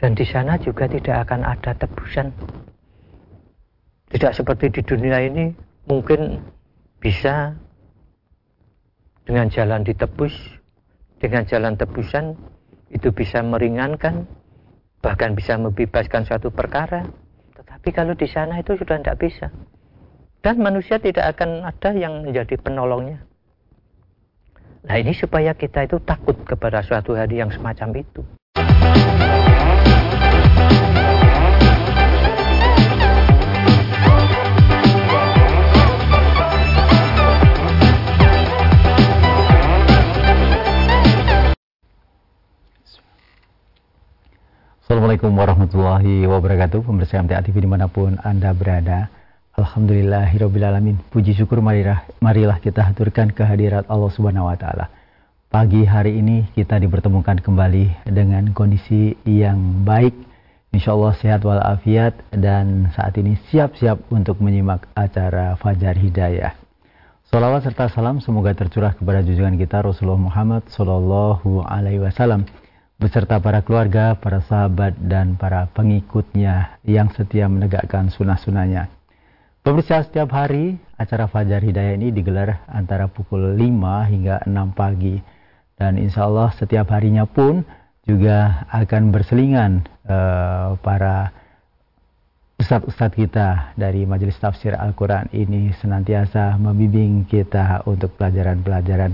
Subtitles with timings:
[0.00, 2.32] Dan di sana juga tidak akan ada tebusan.
[4.08, 5.52] Tidak seperti di dunia ini,
[5.84, 6.40] mungkin
[7.04, 7.52] bisa
[9.28, 10.32] dengan jalan ditebus,
[11.20, 12.32] dengan jalan tebusan,
[12.88, 14.24] itu bisa meringankan,
[15.04, 17.04] bahkan bisa membebaskan suatu perkara.
[17.60, 19.52] Tetapi kalau di sana itu sudah tidak bisa.
[20.40, 23.20] Dan manusia tidak akan ada yang menjadi penolongnya.
[24.80, 28.24] Nah ini supaya kita itu takut kepada suatu hari yang semacam itu.
[44.90, 46.82] Assalamualaikum warahmatullahi wabarakatuh.
[46.82, 49.06] Pemirsa MTA TV di mana pun Anda berada
[49.54, 54.90] Alhamdulillahirrabbilalamin Puji syukur marilah, marilah kita haturkan kehadirat Allah subhanahu wa ta'ala.
[55.46, 60.10] Pagi hari ini kita dipertemukan kembali dengan kondisi yang baik.
[60.74, 66.58] Insya Allah sehat walafiat dan saat ini siap-siap untuk menyimak acara Fajar Hidayah.
[67.30, 72.42] Salawat serta salam semoga tercurah kepada junjungan kita Rasulullah Muhammad Sallallahu Alaihi Wasallam
[73.00, 78.92] beserta para keluarga, para sahabat, dan para pengikutnya yang setia menegakkan sunnah-sunnahnya.
[79.64, 85.16] Pemirsa setiap hari acara Fajar Hidayah ini digelar antara pukul 5 hingga 6 pagi.
[85.80, 87.64] Dan insya Allah setiap harinya pun
[88.04, 91.32] juga akan berselingan uh, para
[92.60, 99.12] ustadz-ustadz kita dari Majelis Tafsir Al-Quran ini senantiasa membimbing kita untuk pelajaran-pelajaran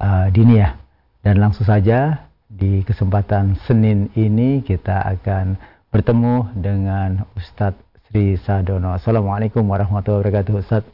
[0.00, 0.76] uh, diniyah.
[1.24, 5.60] Dan langsung saja di kesempatan Senin ini kita akan
[5.92, 7.76] bertemu dengan Ustadz
[8.08, 8.96] Sri Sadono.
[8.96, 10.88] Assalamualaikum warahmatullahi wabarakatuh Ustadz.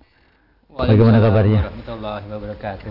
[0.75, 1.71] Bagaimana kabarnya?
[1.71, 2.91] Warahmatullahi wabarakatuh.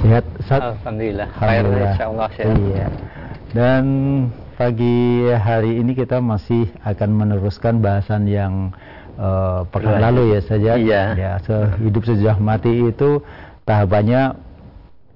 [0.00, 0.72] Sehat Ustadz?
[0.72, 1.28] Alhamdulillah.
[1.36, 1.92] Alhamdulillah.
[1.92, 2.56] Insyaallah sehat.
[2.56, 2.86] Iya.
[3.52, 3.84] Dan
[4.56, 8.72] pagi hari ini kita masih akan meneruskan bahasan yang
[9.20, 10.72] uh, pekan lalu ya saja.
[10.80, 11.02] Iya.
[11.12, 11.32] Ya,
[11.76, 13.20] hidup sejak mati itu
[13.68, 14.48] tahapannya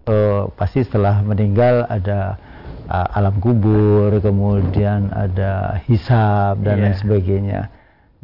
[0.08, 2.36] uh, pasti setelah meninggal ada
[2.88, 6.82] uh, alam kubur, kemudian ada hisab dan yeah.
[6.88, 7.60] lain sebagainya.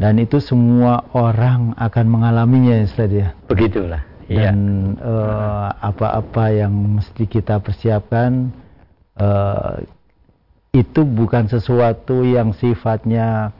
[0.00, 3.36] Dan itu semua orang akan mengalaminya, Ustaz ya.
[3.44, 4.00] Begitulah.
[4.30, 8.54] Dan uh, apa-apa yang mesti kita persiapkan
[9.18, 9.82] uh,
[10.70, 13.59] itu bukan sesuatu yang sifatnya uh,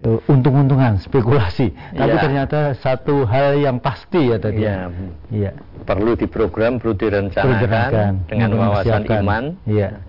[0.00, 1.76] untung-untungan, spekulasi.
[1.92, 2.22] Tapi ya.
[2.22, 4.64] ternyata satu hal yang pasti ya tadi.
[4.64, 4.88] Ya.
[5.28, 5.52] ya.
[5.84, 9.44] Perlu diprogram, perlu direncanakan dengan wawasan iman.
[9.68, 10.00] Ya.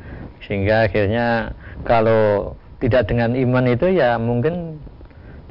[0.48, 1.52] Sehingga akhirnya
[1.84, 4.80] kalau tidak dengan iman itu ya mungkin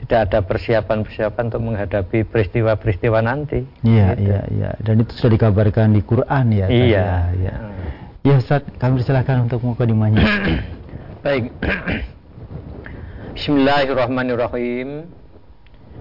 [0.01, 3.69] tidak ada persiapan-persiapan untuk menghadapi peristiwa-peristiwa nanti.
[3.85, 4.33] Iya, gitu.
[4.33, 4.71] iya, iya.
[4.81, 6.67] Dan itu sudah dikabarkan di Quran ya.
[6.67, 7.55] Iya, ya.
[8.21, 10.25] Ya, Ustaz, kami persilahkan untuk mukadimahnya.
[11.25, 11.53] Baik.
[13.31, 15.07] Bismillahirrahmanirrahim.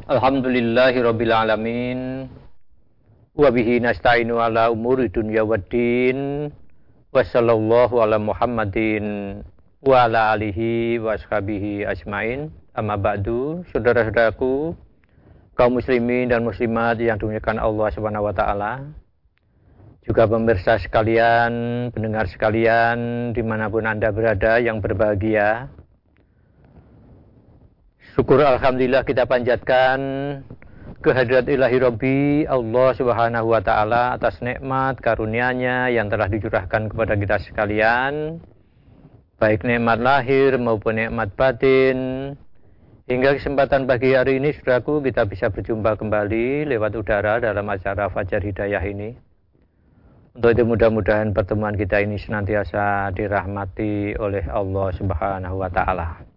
[0.09, 2.25] Alhamdulillahirabbil alamin.
[3.37, 6.49] Wa bihi nasta'inu ala umuri dunya waddin.
[7.13, 9.05] Wa sallallahu ala Muhammadin
[9.85, 12.49] wa ala alihi wa ashabihi ajmain.
[12.73, 14.73] Amma ba'du, saudara-saudaraku,
[15.53, 18.89] kaum muslimin dan muslimat yang dimuliakan Allah Subhanahu wa taala.
[20.01, 21.53] Juga pemirsa sekalian,
[21.93, 25.69] pendengar sekalian, di mana pun Anda berada yang berbahagia,
[28.19, 29.95] Syukur Alhamdulillah kita panjatkan
[30.99, 37.39] kehadirat ilahi Rabbi Allah subhanahu wa ta'ala atas nikmat karunia-Nya yang telah dicurahkan kepada kita
[37.39, 38.43] sekalian.
[39.39, 42.35] Baik nikmat lahir maupun nikmat batin.
[43.07, 48.43] Hingga kesempatan pagi hari ini saudaraku kita bisa berjumpa kembali lewat udara dalam acara Fajar
[48.43, 49.15] Hidayah ini.
[50.35, 56.28] Untuk itu mudah-mudahan pertemuan kita ini senantiasa dirahmati oleh Allah subhanahu wa ta'ala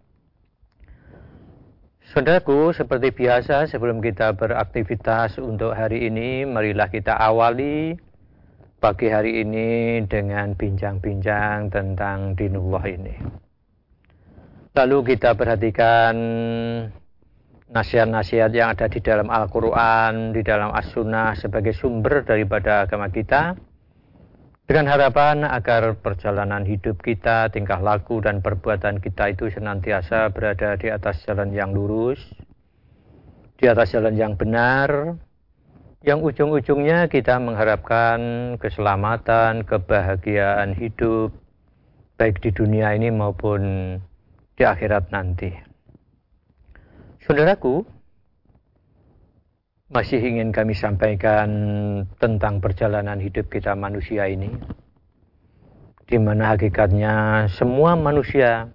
[2.13, 7.97] Saudaraku, seperti biasa sebelum kita beraktivitas untuk hari ini, marilah kita awali
[8.77, 13.17] pagi hari ini dengan bincang-bincang tentang dinullah ini.
[14.77, 16.13] Lalu kita perhatikan
[17.73, 23.57] nasihat-nasihat yang ada di dalam Al-Quran, di dalam As-Sunnah sebagai sumber daripada agama kita
[24.73, 30.89] dengan harapan agar perjalanan hidup kita, tingkah laku dan perbuatan kita itu senantiasa berada di
[30.89, 32.17] atas jalan yang lurus,
[33.61, 35.13] di atas jalan yang benar,
[36.01, 38.17] yang ujung-ujungnya kita mengharapkan
[38.57, 41.29] keselamatan, kebahagiaan hidup,
[42.17, 43.61] baik di dunia ini maupun
[44.57, 45.53] di akhirat nanti.
[47.21, 47.85] Saudaraku,
[49.93, 51.49] masih ingin kami sampaikan
[52.17, 54.49] tentang perjalanan hidup kita manusia ini.
[56.09, 58.73] Di mana hakikatnya semua manusia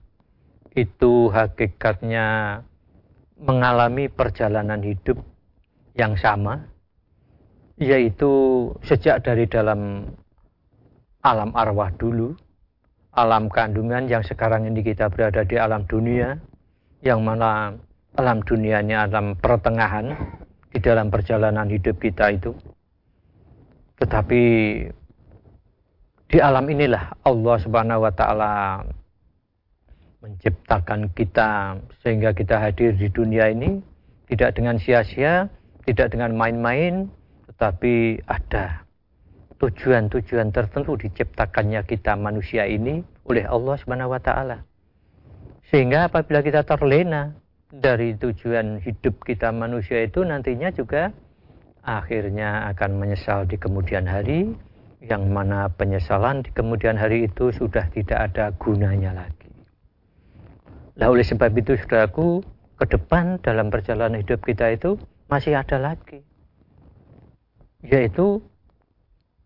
[0.78, 2.62] itu hakikatnya
[3.34, 5.18] mengalami perjalanan hidup
[5.98, 6.70] yang sama,
[7.82, 8.30] yaitu
[8.86, 10.14] sejak dari dalam
[11.26, 12.38] alam arwah dulu,
[13.10, 16.38] alam kandungan yang sekarang ini kita berada di alam dunia,
[17.02, 17.74] yang mana
[18.14, 20.37] alam dunianya alam pertengahan
[20.68, 22.52] di dalam perjalanan hidup kita itu.
[23.98, 24.42] Tetapi
[26.28, 28.84] di alam inilah Allah Subhanahu wa taala
[30.20, 33.80] menciptakan kita sehingga kita hadir di dunia ini
[34.28, 35.48] tidak dengan sia-sia,
[35.88, 37.08] tidak dengan main-main,
[37.48, 38.84] tetapi ada
[39.58, 44.62] tujuan-tujuan tertentu diciptakannya kita manusia ini oleh Allah Subhanahu wa taala.
[45.72, 47.34] Sehingga apabila kita terlena
[47.68, 51.12] dari tujuan hidup kita manusia itu nantinya juga
[51.84, 54.56] akhirnya akan menyesal di kemudian hari
[55.04, 59.52] yang mana penyesalan di kemudian hari itu sudah tidak ada gunanya lagi.
[60.98, 62.42] Nah oleh sebab itu saudaraku,
[62.78, 64.98] ke depan dalam perjalanan hidup kita itu
[65.30, 66.26] masih ada lagi.
[67.86, 68.42] Yaitu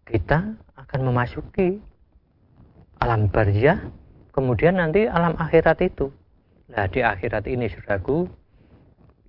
[0.08, 1.80] kita akan memasuki
[2.96, 3.92] alam barzah,
[4.32, 6.08] kemudian nanti alam akhirat itu.
[6.72, 8.24] Nah di akhirat ini saudaraku,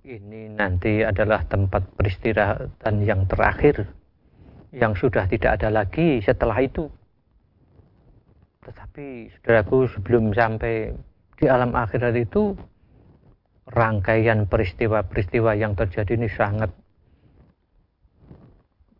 [0.08, 3.84] ini nanti adalah tempat peristirahatan yang terakhir
[4.72, 6.88] yang sudah tidak ada lagi setelah itu.
[8.64, 10.96] Tetapi saudaraku sebelum sampai
[11.36, 12.56] di alam akhirat itu
[13.68, 16.72] rangkaian peristiwa-peristiwa yang terjadi ini sangat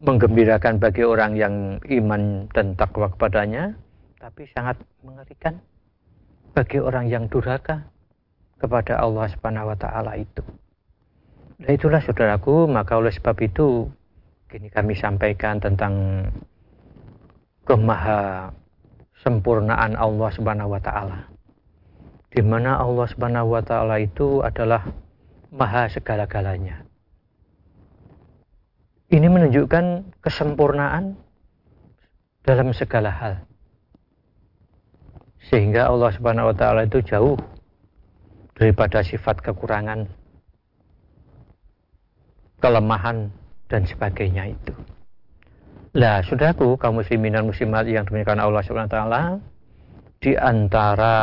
[0.04, 3.72] menggembirakan bagi orang yang iman dan takwa kepadanya,
[4.20, 5.56] tapi sangat mengerikan
[6.52, 7.93] bagi orang yang durhaka
[8.58, 10.42] kepada Allah Subhanahu wa taala itu.
[11.64, 13.88] Itulah saudaraku, maka oleh sebab itu
[14.54, 16.22] Kini kami sampaikan tentang
[17.66, 18.54] kemaha
[19.18, 21.26] sempurnaan Allah Subhanahu wa taala.
[22.30, 24.94] Di mana Allah Subhanahu wa taala itu adalah
[25.50, 26.86] maha segala-galanya.
[29.10, 31.18] Ini menunjukkan kesempurnaan
[32.46, 33.34] dalam segala hal.
[35.50, 37.42] Sehingga Allah Subhanahu wa taala itu jauh
[38.54, 40.06] daripada sifat kekurangan,
[42.62, 43.30] kelemahan
[43.66, 44.74] dan sebagainya itu.
[45.94, 49.22] Lah, saudaraku, kaum muslimin dan muslimat yang dimuliakan Allah Subhanahu taala,
[50.18, 51.14] di antara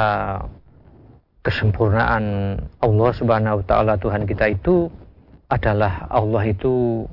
[1.44, 4.88] kesempurnaan Allah Subhanahu wa taala Tuhan kita itu
[5.52, 7.04] adalah Allah itu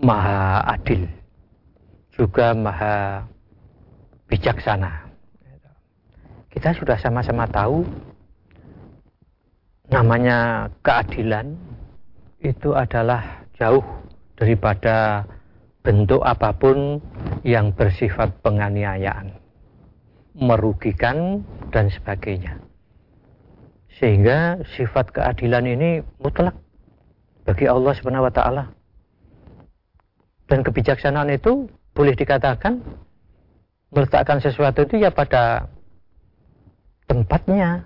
[0.00, 1.06] maha adil
[2.16, 3.24] juga maha
[4.28, 5.08] bijaksana.
[6.50, 7.86] Kita sudah sama-sama tahu
[9.90, 11.58] namanya keadilan
[12.40, 13.84] itu adalah jauh
[14.38, 15.26] daripada
[15.84, 17.02] bentuk apa pun
[17.44, 19.34] yang bersifat penganiayaan,
[20.38, 21.44] merugikan,
[21.74, 22.56] dan sebagainya.
[24.00, 25.90] Sehingga sifat keadilan ini
[26.22, 26.56] mutlak
[27.44, 28.64] bagi Allah Subhanahu wa taala.
[30.48, 32.80] Dan kebijaksanaan itu boleh dikatakan
[33.90, 35.68] meletakkan sesuatu itu ya pada
[37.10, 37.84] tempatnya.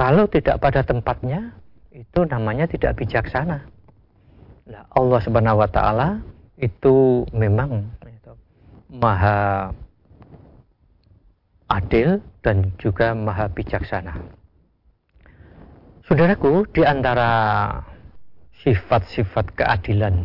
[0.00, 1.52] Kalau tidak pada tempatnya,
[1.92, 3.68] itu namanya tidak bijaksana.
[4.64, 6.24] Nah, Allah Subhanahu wa taala
[6.56, 7.84] itu memang
[8.88, 9.68] maha
[11.68, 14.16] adil dan juga maha bijaksana.
[16.08, 17.28] Saudaraku, di antara
[18.64, 20.16] sifat-sifat keadilan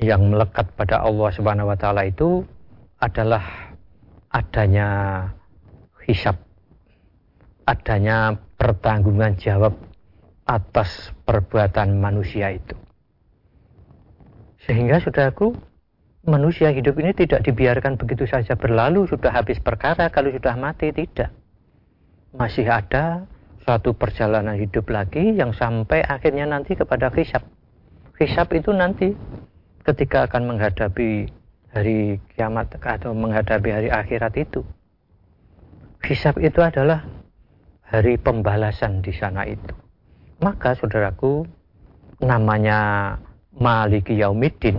[0.00, 2.48] yang melekat pada Allah Subhanahu wa taala itu
[2.96, 3.44] adalah
[4.32, 4.88] adanya
[6.08, 6.40] hisab,
[7.68, 9.72] adanya pertanggungan jawab
[10.44, 12.76] atas perbuatan manusia itu.
[14.68, 15.56] Sehingga saudaraku,
[16.28, 21.32] manusia hidup ini tidak dibiarkan begitu saja berlalu, sudah habis perkara, kalau sudah mati, tidak.
[22.36, 23.24] Masih ada
[23.64, 27.40] suatu perjalanan hidup lagi yang sampai akhirnya nanti kepada hisab.
[28.20, 29.16] Hisab itu nanti
[29.80, 31.32] ketika akan menghadapi
[31.72, 34.60] hari kiamat atau menghadapi hari akhirat itu.
[36.04, 37.08] Hisab itu adalah
[37.90, 39.74] hari pembalasan di sana itu.
[40.40, 41.44] Maka saudaraku,
[42.22, 43.18] namanya
[43.50, 44.78] Maliki Yaumiddin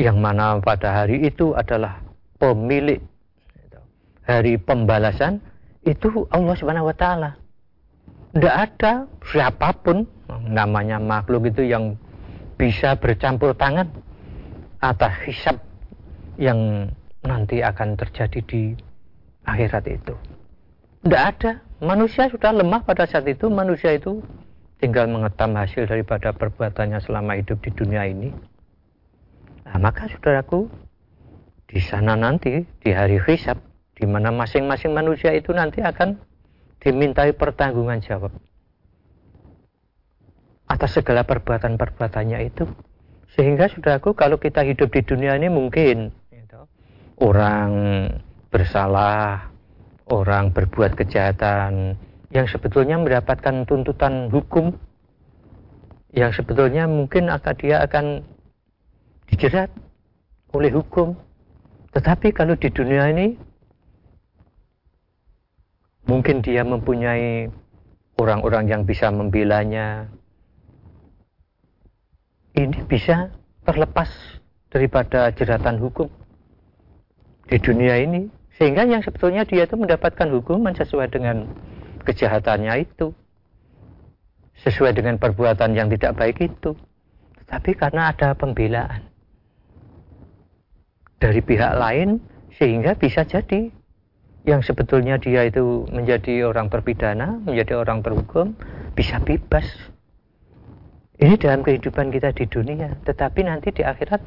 [0.00, 2.00] yang mana pada hari itu adalah
[2.40, 2.98] pemilik
[4.24, 5.38] hari pembalasan
[5.84, 7.30] itu Allah Subhanahu wa taala.
[8.32, 10.08] Tidak ada siapa pun
[10.48, 12.00] namanya makhluk itu yang
[12.56, 13.92] bisa bercampur tangan
[14.80, 15.60] atas hisab
[16.40, 16.88] yang
[17.22, 18.62] nanti akan terjadi di
[19.44, 20.16] akhirat itu.
[21.02, 21.52] Tidak ada.
[21.82, 23.50] Manusia sudah lemah pada saat itu.
[23.50, 24.22] Manusia itu
[24.78, 28.30] tinggal mengetam hasil daripada perbuatannya selama hidup di dunia ini.
[29.66, 30.70] Nah, maka saudaraku,
[31.66, 33.58] di sana nanti, di hari hisab,
[33.98, 36.18] di mana masing-masing manusia itu nanti akan
[36.82, 38.34] dimintai pertanggungan jawab
[40.72, 42.64] atas segala perbuatan-perbuatannya itu.
[43.36, 46.68] Sehingga saudaraku kalau kita hidup di dunia ini mungkin gitu,
[47.20, 47.70] orang
[48.48, 49.51] bersalah,
[50.10, 51.94] orang berbuat kejahatan
[52.32, 54.74] yang sebetulnya mendapatkan tuntutan hukum
[56.12, 58.20] yang sebetulnya mungkin akan dia akan
[59.32, 59.72] dijerat
[60.52, 61.16] oleh hukum.
[61.92, 63.36] Tetapi kalau di dunia ini
[66.08, 67.48] mungkin dia mempunyai
[68.20, 70.08] orang-orang yang bisa membelanya.
[72.52, 73.32] Ini bisa
[73.64, 74.12] terlepas
[74.68, 76.12] daripada jeratan hukum
[77.48, 78.28] di dunia ini.
[78.60, 81.48] Sehingga yang sebetulnya dia itu mendapatkan hukuman sesuai dengan
[82.04, 83.16] kejahatannya itu.
[84.62, 86.76] Sesuai dengan perbuatan yang tidak baik itu.
[87.42, 89.12] Tetapi karena ada pembelaan
[91.22, 92.18] dari pihak lain
[92.58, 93.70] sehingga bisa jadi
[94.42, 98.58] yang sebetulnya dia itu menjadi orang terpidana, menjadi orang terhukum,
[98.98, 99.62] bisa bebas.
[101.22, 104.18] Ini dalam kehidupan kita di dunia, tetapi nanti di akhirat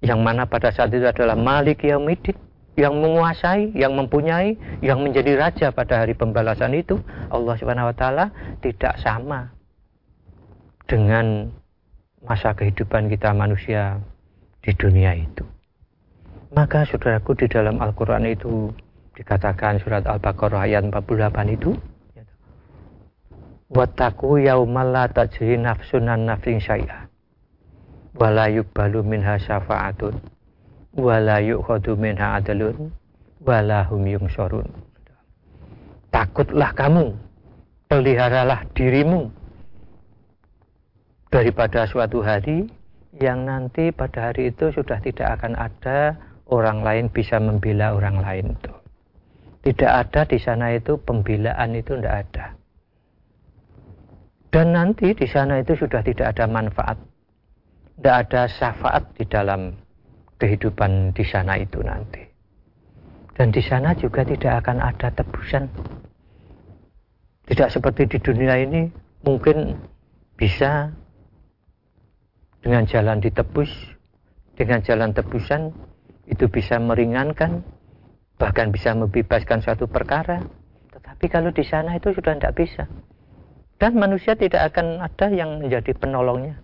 [0.00, 2.36] yang mana pada saat itu adalah Malik Yaumidin
[2.74, 6.98] yang menguasai, yang mempunyai, yang menjadi raja pada hari pembalasan itu,
[7.30, 8.24] Allah Subhanahu wa taala
[8.58, 9.54] tidak sama
[10.90, 11.54] dengan
[12.24, 14.02] masa kehidupan kita manusia
[14.64, 15.44] di dunia itu.
[16.54, 18.70] Maka saudaraku di dalam Al-Qur'an itu
[19.14, 21.74] dikatakan surat Al-Baqarah ayat 48 itu
[23.74, 27.10] Wattaku yaumal tajri nafsun an nafsin syai'a
[28.14, 30.33] wa la yuqbalu minha syafa'atun
[30.94, 32.90] wala yu'khadu minha adalun
[33.42, 34.06] wala hum
[36.14, 37.14] takutlah kamu
[37.90, 39.28] peliharalah dirimu
[41.34, 42.70] daripada suatu hari
[43.18, 46.14] yang nanti pada hari itu sudah tidak akan ada
[46.50, 48.72] orang lain bisa membela orang lain itu.
[49.64, 52.46] Tidak ada di sana itu pembelaan itu tidak ada.
[54.52, 56.98] Dan nanti di sana itu sudah tidak ada manfaat.
[57.98, 59.74] Tidak ada syafaat di dalam
[60.38, 62.22] kehidupan di sana itu nanti.
[63.34, 65.66] Dan di sana juga tidak akan ada tebusan.
[67.44, 68.88] Tidak seperti di dunia ini
[69.26, 69.74] mungkin
[70.38, 70.88] bisa
[72.64, 73.68] dengan jalan ditebus,
[74.56, 75.74] dengan jalan tebusan
[76.24, 77.60] itu bisa meringankan,
[78.40, 80.40] bahkan bisa membebaskan suatu perkara.
[80.94, 82.88] Tetapi kalau di sana itu sudah tidak bisa.
[83.76, 86.63] Dan manusia tidak akan ada yang menjadi penolongnya.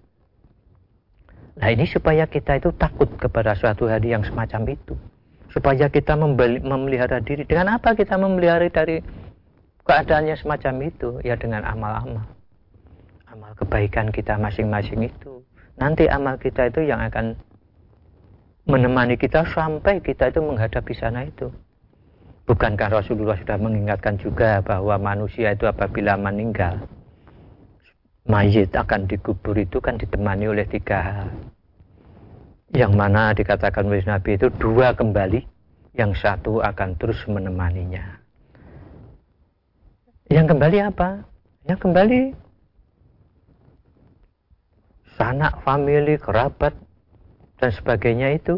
[1.61, 4.97] Nah ini supaya kita itu takut kepada suatu hari yang semacam itu.
[5.53, 7.45] Supaya kita memelihara diri.
[7.45, 9.05] Dengan apa kita memelihara dari
[9.85, 11.21] keadaannya semacam itu?
[11.21, 12.25] Ya dengan amal-amal.
[13.29, 15.45] Amal kebaikan kita masing-masing itu.
[15.77, 17.37] Nanti amal kita itu yang akan
[18.65, 21.53] menemani kita sampai kita itu menghadapi sana itu.
[22.49, 26.83] Bukankah Rasulullah sudah mengingatkan juga bahwa manusia itu apabila meninggal
[28.29, 31.29] mayit akan dikubur itu kan ditemani oleh tiga hal.
[32.71, 35.43] Yang mana dikatakan oleh Nabi itu dua kembali,
[35.99, 38.21] yang satu akan terus menemaninya.
[40.31, 41.27] Yang kembali apa?
[41.67, 42.21] Yang kembali
[45.19, 46.73] sanak, famili, kerabat,
[47.59, 48.57] dan sebagainya itu,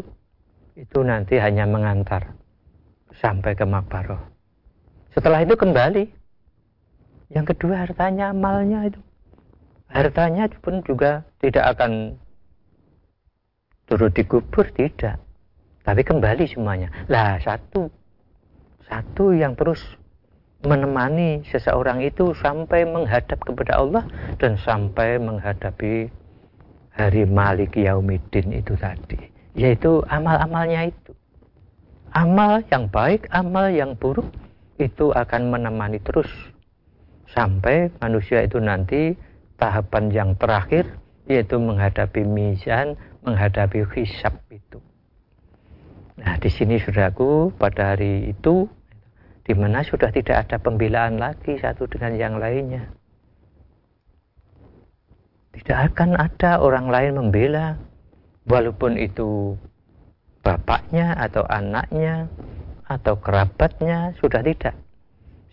[0.77, 2.37] itu nanti hanya mengantar
[3.17, 4.21] sampai ke makbaroh.
[5.11, 6.05] Setelah itu kembali.
[7.33, 9.01] Yang kedua hartanya, amalnya itu
[9.93, 12.17] hartanya pun juga tidak akan
[13.85, 15.21] turut dikubur tidak.
[15.85, 16.89] Tapi kembali semuanya.
[17.07, 17.91] Lah satu
[18.89, 19.79] satu yang terus
[20.63, 24.03] menemani seseorang itu sampai menghadap kepada Allah
[24.39, 26.07] dan sampai menghadapi
[26.95, 29.19] hari Malik Yaumidin itu tadi.
[29.53, 31.11] Yaitu amal-amalnya itu.
[32.13, 34.29] Amal yang baik amal yang buruk
[34.81, 36.29] itu akan menemani terus.
[37.29, 39.17] Sampai manusia itu nanti
[39.57, 44.83] tahapan yang terakhir yaitu menghadapi mizan, menghadapi hisab itu.
[46.19, 48.67] Nah, di sini saudaraku pada hari itu
[49.43, 52.91] di mana sudah tidak ada pembelaan lagi satu dengan yang lainnya.
[55.53, 57.77] Tidak akan ada orang lain membela
[58.45, 59.55] walaupun itu
[60.43, 62.27] bapaknya atau anaknya
[62.83, 64.75] atau kerabatnya sudah tidak.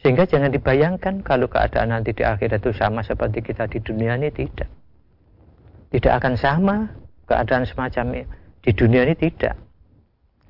[0.00, 4.32] Sehingga jangan dibayangkan kalau keadaan nanti di akhirat itu sama seperti kita di dunia ini
[4.32, 4.68] tidak.
[5.92, 6.76] Tidak akan sama
[7.28, 8.24] keadaan semacam.
[8.64, 9.60] Di dunia ini tidak.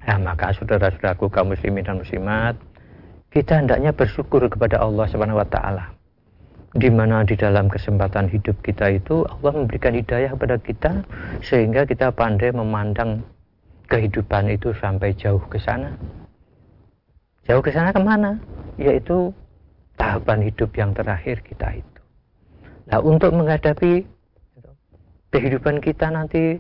[0.07, 2.57] Nah, maka saudara-saudaraku kaum muslimin dan muslimat,
[3.31, 5.95] kita hendaknya bersyukur kepada Allah Subhanahu wa taala.
[6.71, 10.93] Di mana di dalam kesempatan hidup kita itu Allah memberikan hidayah kepada kita
[11.43, 13.27] sehingga kita pandai memandang
[13.91, 15.99] kehidupan itu sampai jauh ke sana.
[17.51, 18.39] Jauh ke sana ke mana?
[18.79, 19.35] Yaitu
[20.11, 22.01] tahapan hidup yang terakhir kita itu.
[22.91, 24.03] Nah, untuk menghadapi
[25.31, 26.59] kehidupan kita nanti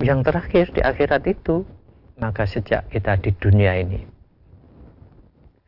[0.00, 1.68] yang terakhir di akhirat itu,
[2.16, 4.00] maka sejak kita di dunia ini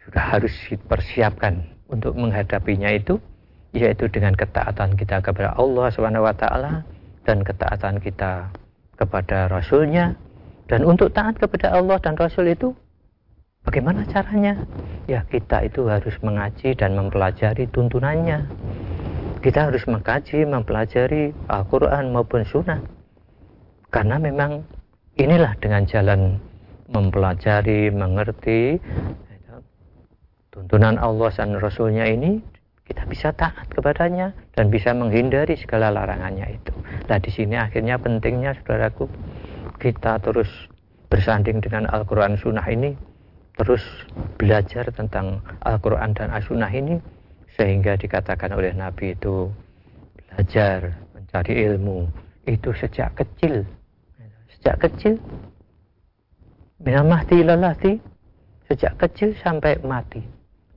[0.09, 1.61] sudah harus dipersiapkan
[1.93, 3.21] untuk menghadapinya itu,
[3.77, 6.45] yaitu dengan ketaatan kita kepada Allah swt
[7.29, 8.49] dan ketaatan kita
[8.97, 10.17] kepada Rasulnya.
[10.65, 12.73] Dan untuk taat kepada Allah dan Rasul itu
[13.61, 14.57] Bagaimana caranya?
[15.05, 18.49] Ya kita itu harus mengaji dan mempelajari tuntunannya.
[19.41, 22.81] Kita harus mengkaji, mempelajari Al-Quran maupun Sunnah.
[23.93, 24.65] Karena memang
[25.17, 26.41] inilah dengan jalan
[26.89, 28.81] mempelajari, mengerti
[30.51, 32.43] tuntunan Allah dan Rasulnya ini
[32.85, 36.75] kita bisa taat kepadanya dan bisa menghindari segala larangannya itu.
[37.07, 39.07] Nah di sini akhirnya pentingnya saudaraku
[39.79, 40.51] kita terus
[41.07, 43.10] bersanding dengan Al-Quran Sunnah ini
[43.61, 43.85] terus
[44.41, 46.97] belajar tentang Al-Quran dan As-Sunnah ini
[47.61, 49.53] sehingga dikatakan oleh Nabi itu
[50.17, 52.09] belajar mencari ilmu.
[52.49, 53.69] Itu sejak kecil.
[54.57, 55.21] Sejak kecil.
[56.81, 58.01] Minamahti lalati
[58.65, 60.25] sejak kecil sampai mati.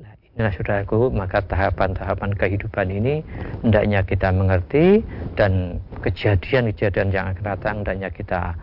[0.04, 3.24] Nah, inilah saudaraku maka tahapan-tahapan kehidupan ini
[3.64, 5.08] hendaknya kita mengerti
[5.40, 8.60] dan kejadian-kejadian yang akan datang hendaknya kita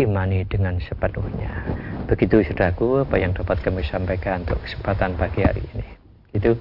[0.00, 1.52] imani dengan sepenuhnya.
[2.10, 5.86] Begitu saudaraku apa yang dapat kami sampaikan untuk kesempatan pagi hari ini.
[6.34, 6.58] Itu.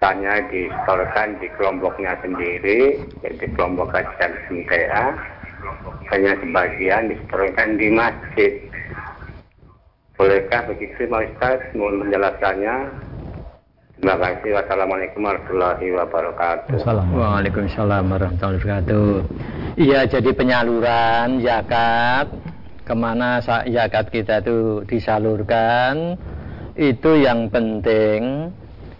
[0.00, 5.12] Misalnya disetorkan di kelompoknya sendiri, yaitu kelompok kajian MTA,
[6.08, 8.64] hanya sebagian disetorkan di masjid.
[10.16, 11.60] Bolehkah begitu, Pak Ustaz?
[11.76, 12.76] Mohon menjelaskannya.
[14.00, 14.50] Terima kasih.
[14.56, 16.80] Wassalamualaikum warahmatullahi wabarakatuh.
[17.12, 19.08] Waalaikumsalam warahmatullahi wabarakatuh.
[19.76, 22.32] Iya, jadi penyaluran zakat
[22.88, 26.16] ke mana zakat kita itu disalurkan
[26.72, 28.48] itu yang penting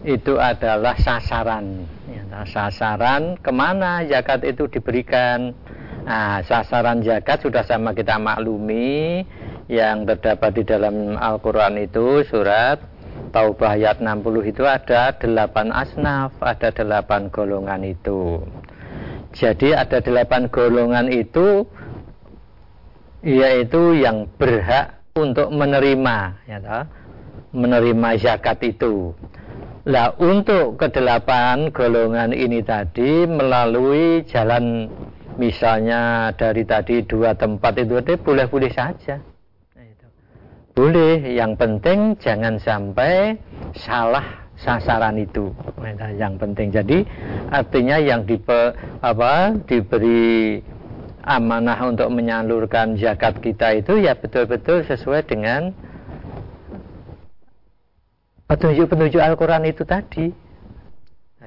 [0.01, 1.85] itu adalah sasaran.
[2.09, 5.53] Ya, nah, sasaran ke mana zakat itu diberikan.
[6.01, 9.21] Nah, sasaran zakat sudah sama kita maklumi
[9.69, 12.81] yang terdapat di dalam Al-Quran itu surat
[13.31, 18.43] Taubah ayat 60 itu ada delapan asnaf, ada delapan golongan itu.
[19.31, 21.63] Jadi ada delapan golongan itu
[23.23, 26.59] yaitu yang berhak untuk menerima ya
[27.55, 29.15] menerima zakat itu.
[29.89, 34.85] Lah untuk kedelapan golongan ini tadi melalui jalan
[35.41, 39.31] misalnya dari tadi dua tempat itu boleh-boleh saja
[40.71, 43.35] boleh, yang penting jangan sampai
[43.75, 45.51] salah sasaran itu.
[46.15, 46.67] Yang penting.
[46.71, 46.97] Jadi
[47.51, 48.71] artinya yang dipe,
[49.03, 50.63] apa, diberi
[51.21, 55.75] amanah untuk menyalurkan zakat kita itu ya betul-betul sesuai dengan
[58.51, 60.27] petunjuk-petunjuk Al-Quran itu tadi.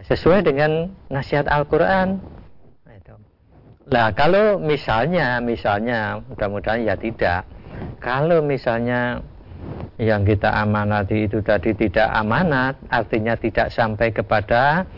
[0.09, 2.17] Sesuai dengan nasihat Al-Quran.
[3.85, 7.45] Nah, kalau misalnya, misalnya, mudah-mudahan ya tidak.
[8.01, 9.21] Kalau misalnya
[10.01, 14.89] yang kita amanati itu tadi tidak amanat, artinya tidak sampai kepada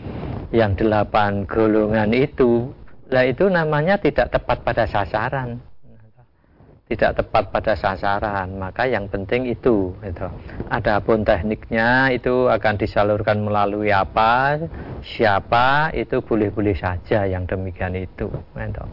[0.55, 2.71] yang delapan golongan itu.
[3.11, 5.66] Nah, itu namanya tidak tepat pada sasaran
[6.87, 10.27] tidak tepat pada sasaran maka yang penting itu itu
[10.71, 14.55] adapun tekniknya itu akan disalurkan melalui apa
[15.03, 18.83] siapa itu boleh-boleh saja yang demikian itu itu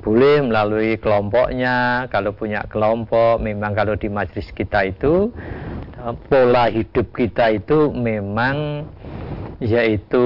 [0.00, 5.28] boleh melalui kelompoknya kalau punya kelompok memang kalau di majlis kita itu
[6.32, 8.88] pola hidup kita itu memang
[9.60, 10.24] yaitu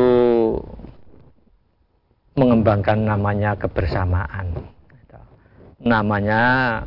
[2.38, 4.75] mengembangkan namanya kebersamaan
[5.76, 6.82] namanya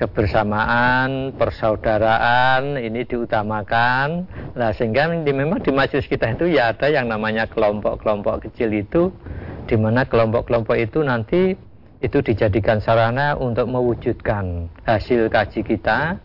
[0.00, 4.24] kebersamaan, persaudaraan ini diutamakan.
[4.56, 9.12] Nah, sehingga di, memang di majelis kita itu ya ada yang namanya kelompok-kelompok kecil itu
[9.68, 11.52] di mana kelompok-kelompok itu nanti
[12.00, 16.16] itu dijadikan sarana untuk mewujudkan hasil kaji kita,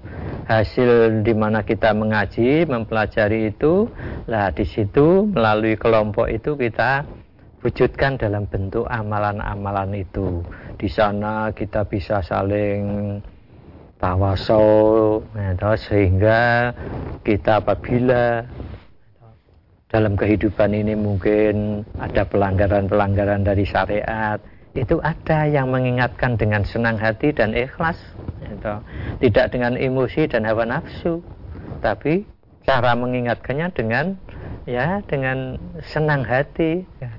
[0.48, 3.92] hasil di mana kita mengaji, mempelajari itu.
[4.32, 7.04] Nah, di situ melalui kelompok itu kita
[7.60, 10.48] wujudkan dalam bentuk amalan-amalan itu.
[10.86, 13.18] Di sana kita bisa saling
[13.98, 16.70] tawasul, ya, sehingga
[17.26, 18.46] kita apabila
[19.90, 24.38] dalam kehidupan ini mungkin ada pelanggaran-pelanggaran dari syariat,
[24.78, 27.98] itu ada yang mengingatkan dengan senang hati dan ikhlas,
[28.46, 28.78] ya,
[29.26, 31.18] tidak dengan emosi dan hawa nafsu,
[31.82, 32.30] tapi
[32.62, 34.14] cara mengingatkannya dengan
[34.66, 37.10] ya dengan senang hati ya,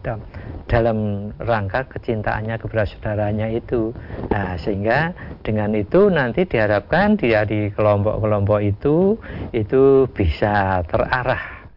[0.66, 3.94] dalam rangka kecintaannya kepada saudaranya itu.
[4.30, 5.14] Nah, sehingga
[5.46, 9.14] dengan itu nanti diharapkan dia di kelompok-kelompok itu
[9.54, 11.70] itu bisa terarah.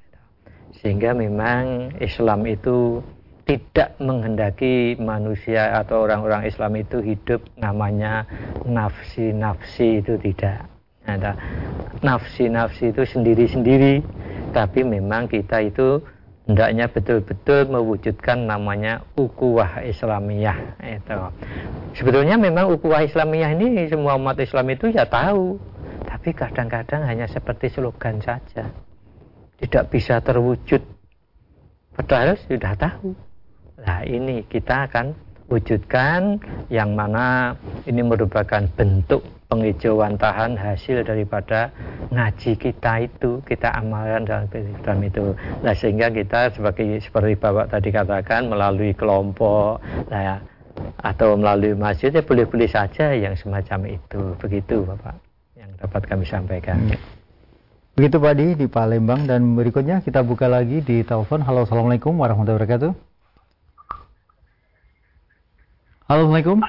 [0.82, 3.01] Sehingga memang Islam itu
[3.49, 8.29] tidak menghendaki manusia atau orang-orang Islam itu hidup namanya
[8.62, 10.68] nafsi-nafsi itu tidak
[11.17, 11.32] ada
[12.06, 14.06] nafsi-nafsi itu sendiri-sendiri
[14.52, 16.02] tapi memang kita itu
[16.50, 21.17] hendaknya betul-betul mewujudkan namanya ukuah Islamiyah itu.
[21.93, 25.62] Sebetulnya memang ukuah Islamiyah ini semua umat Islam itu ya tahu,
[26.10, 28.65] tapi kadang-kadang hanya seperti slogan saja.
[29.62, 30.82] Tidak bisa terwujud.
[31.93, 33.13] Padahal sudah tahu.
[33.80, 35.13] Nah, ini kita akan
[35.52, 36.39] wujudkan
[36.74, 41.73] yang mana ini merupakan bentuk penghijauan tahan hasil daripada
[42.13, 45.25] ngaji kita itu kita amalkan dalam Islam itu.
[45.65, 49.81] Nah sehingga kita sebagai seperti bapak tadi katakan melalui kelompok
[50.13, 50.38] nah,
[51.01, 54.38] atau melalui masjid ya boleh-boleh saja yang semacam itu.
[54.38, 55.17] Begitu bapak
[55.57, 56.77] yang dapat kami sampaikan.
[56.85, 57.01] Ya.
[57.97, 59.25] begitu Pak Di di Palembang.
[59.25, 61.41] Dan berikutnya kita buka lagi di telepon.
[61.41, 62.91] Halo assalamualaikum warahmatullahi wabarakatuh.
[66.05, 66.62] Halo assalamualaikum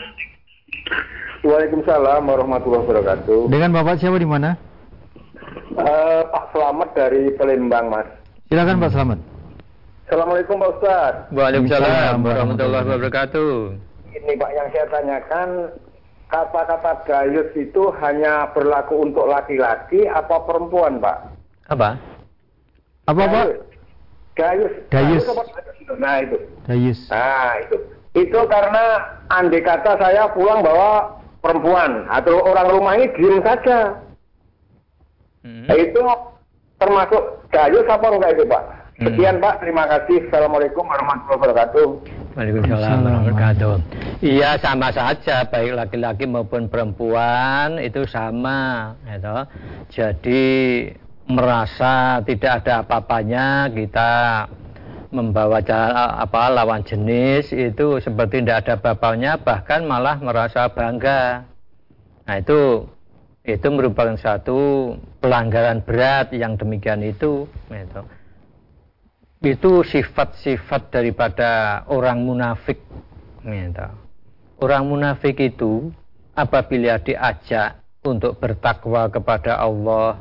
[1.40, 3.48] Waalaikumsalam warahmatullahi wabarakatuh.
[3.48, 4.60] Dengan Bapak siapa di mana?
[5.72, 8.04] Uh, Pak Selamat dari Palembang, Mas.
[8.52, 9.18] Silakan Pak Selamat.
[10.04, 11.14] Assalamualaikum Pak Ustaz.
[11.32, 13.52] Waalaikumsalam warahmatullahi wabarakatuh.
[14.12, 15.48] Ini Pak yang saya tanyakan,
[16.28, 21.18] kata-kata gayus itu hanya berlaku untuk laki-laki apa perempuan, Pak?
[21.72, 21.96] Apa?
[23.08, 23.46] Apa, Pak?
[24.36, 24.72] Gayus.
[24.92, 25.24] Gayus.
[25.96, 26.36] Nah, itu.
[26.68, 27.00] Gayus.
[27.08, 27.76] Nah, itu.
[28.12, 33.96] Itu karena andai kata saya pulang bawa perempuan atau orang rumah ini diem saja.
[35.40, 35.66] Hmm.
[35.72, 36.00] Itu
[36.76, 38.62] termasuk gayus apa enggak itu Pak?
[39.00, 39.04] Hmm.
[39.08, 39.44] Sekian hmm.
[39.44, 40.16] Pak, terima kasih.
[40.28, 41.86] Assalamualaikum warahmatullahi wabarakatuh.
[42.36, 43.74] Waalaikumsalam warahmatullahi wabarakatuh.
[44.20, 48.92] Iya sama saja, baik laki-laki maupun perempuan itu sama.
[49.08, 49.36] Gitu.
[49.96, 50.44] Jadi
[51.30, 54.10] merasa tidak ada apa-apanya kita
[55.10, 55.58] membawa
[56.22, 61.44] apa lawan jenis itu seperti tidak ada bapaknya bahkan malah merasa bangga.
[62.26, 62.86] Nah itu
[63.42, 67.50] itu merupakan satu pelanggaran berat yang demikian itu.
[67.66, 68.02] Itu,
[69.42, 72.78] itu sifat-sifat daripada orang munafik.
[73.42, 73.88] Itu.
[74.60, 75.90] Orang munafik itu
[76.36, 80.20] apabila diajak untuk bertakwa kepada Allah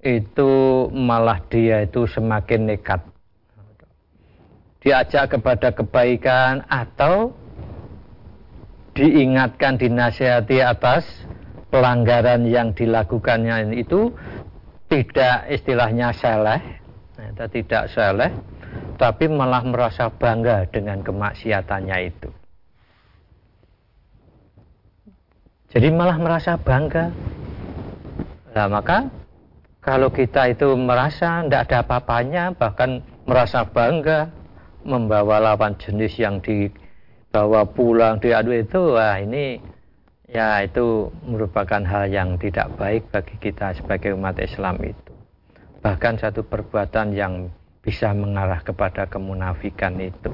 [0.00, 3.04] itu malah dia itu semakin nekat
[4.80, 7.36] diajak kepada kebaikan atau
[8.96, 11.06] diingatkan dinasihati atas
[11.70, 14.10] pelanggaran yang dilakukannya itu
[14.90, 16.60] tidak istilahnya seleh,
[17.14, 18.32] atau tidak seleh,
[18.98, 22.30] tapi malah merasa bangga dengan kemaksiatannya itu.
[25.70, 27.14] Jadi malah merasa bangga.
[28.50, 29.06] Nah maka
[29.78, 34.26] kalau kita itu merasa tidak ada apa-apanya, bahkan merasa bangga,
[34.84, 36.70] membawa lawan jenis yang di
[37.30, 39.62] bahwa pulang diadu itu wah ini
[40.26, 45.12] ya itu merupakan hal yang tidak baik bagi kita sebagai umat Islam itu.
[45.80, 47.48] Bahkan satu perbuatan yang
[47.80, 50.30] bisa mengarah kepada kemunafikan itu.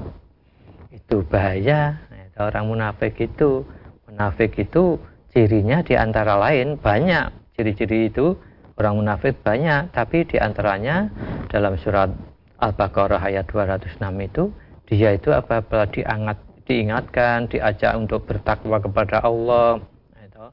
[0.91, 2.03] Itu bahaya.
[2.37, 3.65] Orang munafik itu
[4.05, 5.01] munafik itu
[5.33, 7.33] cirinya di antara lain banyak.
[7.57, 8.37] Ciri-ciri itu
[8.77, 11.09] orang munafik banyak tapi di antaranya
[11.49, 12.13] dalam surat
[12.57, 14.49] Al-Baqarah ayat 206 itu
[14.87, 19.79] dia itu apabila diangat diingatkan, diajak untuk bertakwa kepada Allah,
[20.19, 20.45] itu,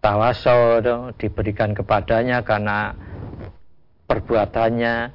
[0.00, 0.80] tawasau
[1.20, 2.96] diberikan kepadanya karena
[4.08, 5.12] perbuatannya,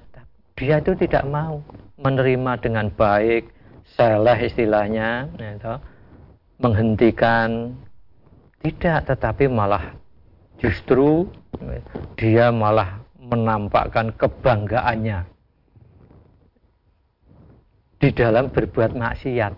[0.54, 1.62] dia itu tidak mau
[1.98, 3.50] menerima dengan baik,
[3.98, 5.74] salah istilahnya, itu,
[6.62, 7.74] menghentikan,
[8.62, 9.98] tidak, tetapi malah
[10.62, 11.30] justru
[12.18, 15.37] dia malah menampakkan kebanggaannya
[17.98, 19.54] di dalam berbuat maksiat.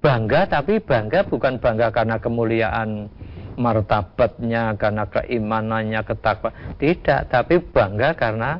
[0.00, 3.12] Bangga tapi bangga bukan bangga karena kemuliaan
[3.60, 6.50] martabatnya karena keimanannya ketakwa.
[6.80, 8.56] Tidak tapi bangga karena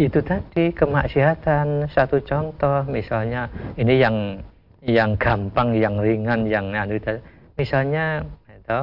[0.00, 1.92] itu tadi kemaksiatan.
[1.92, 4.40] Satu contoh misalnya ini yang
[4.84, 6.96] yang gampang yang ringan yang anu
[7.56, 8.80] misalnya itu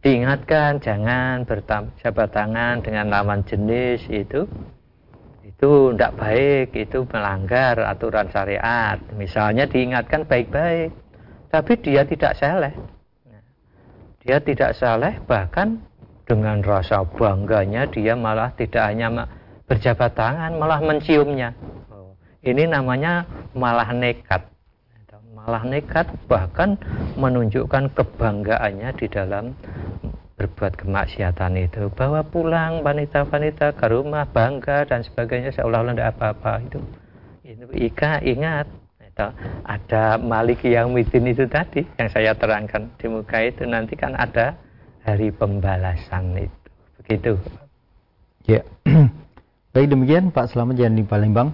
[0.00, 4.48] diingatkan jangan berjabat tangan dengan lawan jenis itu
[5.56, 9.00] itu tidak baik, itu melanggar aturan syariat.
[9.16, 10.92] Misalnya diingatkan baik-baik,
[11.48, 12.76] tapi dia tidak saleh.
[14.20, 15.80] Dia tidak saleh, bahkan
[16.28, 19.24] dengan rasa bangganya dia malah tidak hanya
[19.64, 21.56] berjabat tangan, malah menciumnya.
[22.44, 23.24] Ini namanya
[23.56, 24.44] malah nekat.
[25.32, 26.76] Malah nekat bahkan
[27.16, 29.56] menunjukkan kebanggaannya di dalam
[30.36, 36.80] berbuat kemaksiatan itu bawa pulang wanita-wanita ke rumah bangga dan sebagainya seolah-olah tidak apa-apa itu.
[37.40, 38.68] Itu Ika ingat
[39.00, 39.26] itu
[39.64, 44.52] ada Malik yang mitin itu tadi yang saya terangkan di muka itu nanti kan ada
[45.08, 46.68] hari pembalasan itu.
[47.00, 47.32] Begitu.
[48.44, 48.60] Ya.
[49.72, 51.48] Baik demikian Pak Selamat jangan di Palembang.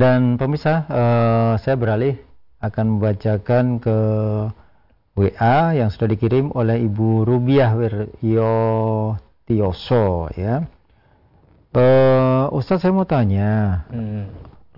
[0.00, 2.16] Dan pemirsa uh, saya beralih
[2.64, 3.96] akan membacakan ke
[5.20, 8.56] WA yang sudah dikirim oleh Ibu Rubiah Wiryo
[9.44, 10.64] Tioso ya.
[11.70, 14.26] Uh, Ustaz saya mau tanya, hmm.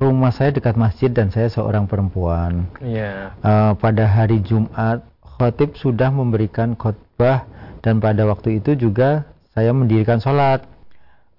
[0.02, 2.68] rumah saya dekat masjid dan saya seorang perempuan.
[2.83, 3.33] Yeah.
[3.40, 3.46] Iya.
[3.46, 7.48] Uh, pada hari Jumat khotib sudah memberikan khutbah
[7.81, 9.24] dan pada waktu itu juga
[9.57, 10.68] saya mendirikan sholat.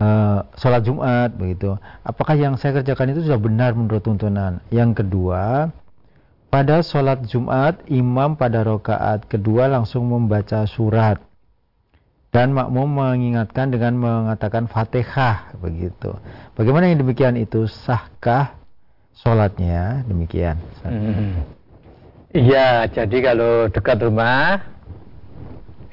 [0.01, 1.77] Uh, sholat Jumat begitu.
[2.01, 4.57] Apakah yang saya kerjakan itu sudah benar menurut tuntunan?
[4.73, 5.69] Yang kedua,
[6.53, 11.17] pada sholat Jumat, imam pada rokaat kedua langsung membaca surat.
[12.29, 15.49] Dan makmum mengingatkan dengan mengatakan fatihah.
[15.57, 16.13] Begitu.
[16.53, 17.65] Bagaimana yang demikian itu?
[17.65, 18.53] Sahkah
[19.17, 20.05] sholatnya?
[20.05, 20.61] Demikian.
[20.85, 21.41] Hmm.
[22.37, 22.89] Iya, hmm.
[23.01, 24.61] jadi kalau dekat rumah,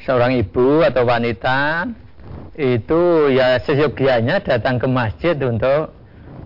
[0.04, 1.88] seorang ibu atau wanita,
[2.60, 5.92] itu ya seyogianya datang ke masjid untuk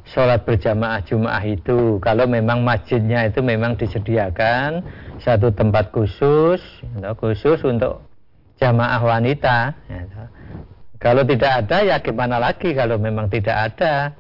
[0.04, 4.84] sholat berjamaah Jumat itu kalau memang masjidnya itu memang disediakan
[5.24, 6.60] satu tempat khusus
[7.16, 8.04] khusus untuk
[8.60, 9.72] jamaah wanita.
[11.00, 12.72] Kalau tidak ada ya gimana lagi?
[12.72, 14.12] Kalau memang tidak ada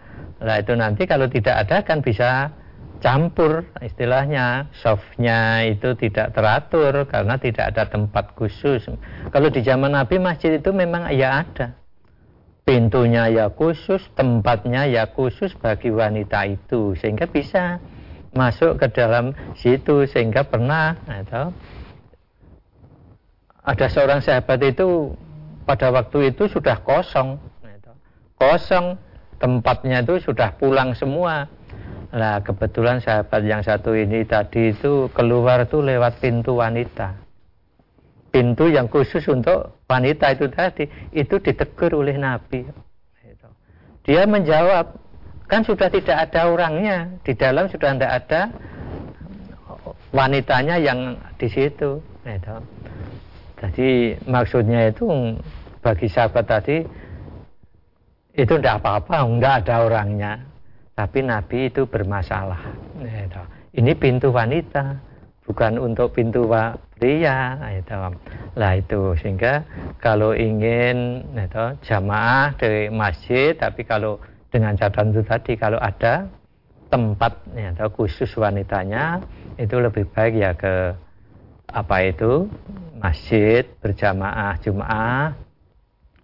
[0.44, 2.52] lah itu nanti kalau tidak ada kan bisa
[3.00, 4.72] campur istilahnya.
[4.80, 8.88] Softnya itu tidak teratur karena tidak ada tempat khusus.
[9.28, 11.83] Kalau di zaman Nabi masjid itu memang ya ada
[12.64, 17.80] pintunya ya khusus, tempatnya ya khusus bagi wanita itu sehingga bisa
[18.34, 21.54] masuk ke dalam situ sehingga pernah atau
[23.64, 25.14] ada seorang sahabat itu
[25.64, 27.38] pada waktu itu sudah kosong
[28.44, 29.00] kosong
[29.38, 31.46] tempatnya itu sudah pulang semua.
[32.14, 37.18] Nah kebetulan sahabat yang satu ini tadi itu keluar tuh lewat pintu wanita.
[38.30, 42.66] Pintu yang khusus untuk wanita itu tadi itu ditegur oleh Nabi.
[44.04, 44.98] Dia menjawab,
[45.46, 48.40] kan sudah tidak ada orangnya di dalam sudah tidak ada
[50.10, 52.02] wanitanya yang di situ.
[53.62, 55.08] Jadi maksudnya itu
[55.80, 56.84] bagi sahabat tadi
[58.34, 60.32] itu tidak apa-apa, tidak ada orangnya.
[60.94, 62.60] Tapi Nabi itu bermasalah.
[63.74, 65.00] Ini pintu wanita,
[65.48, 66.46] bukan untuk pintu
[67.04, 67.92] pria itu.
[68.56, 69.12] Lah itu.
[69.20, 69.60] Sehingga
[70.00, 74.16] kalau ingin itu jamaah dari masjid tapi kalau
[74.48, 76.24] dengan catatan itu tadi kalau ada
[76.88, 79.20] tempat ya, atau khusus wanitanya
[79.60, 80.94] itu lebih baik ya ke
[81.74, 82.46] apa itu
[83.02, 85.34] masjid berjamaah Jumat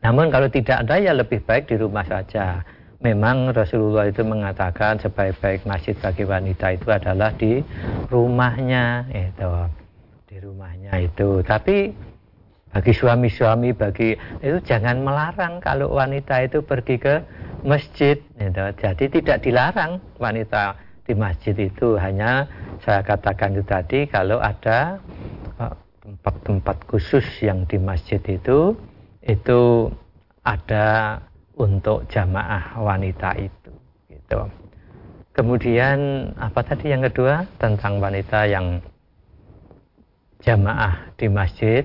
[0.01, 2.65] namun kalau tidak ada ya lebih baik di rumah saja.
[3.01, 7.65] Memang Rasulullah itu mengatakan sebaik-baik masjid bagi wanita itu adalah di
[8.13, 9.80] rumahnya itu
[10.41, 11.93] rumahnya itu tapi
[12.71, 17.15] bagi suami-suami bagi itu jangan melarang kalau wanita itu pergi ke
[17.67, 18.65] masjid gitu.
[18.79, 22.47] jadi tidak dilarang wanita di masjid itu hanya
[22.87, 25.03] saya katakan itu tadi kalau ada
[25.59, 28.73] eh, tempat-tempat khusus yang di masjid itu
[29.27, 29.91] itu
[30.47, 31.19] ada
[31.61, 33.73] untuk jamaah wanita itu
[34.09, 34.41] gitu.
[35.31, 38.81] Kemudian apa tadi yang kedua tentang wanita yang
[40.41, 41.85] jamaah di masjid